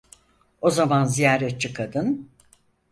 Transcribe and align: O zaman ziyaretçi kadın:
O 0.61 0.69
zaman 0.69 1.05
ziyaretçi 1.05 1.73
kadın: 1.73 2.29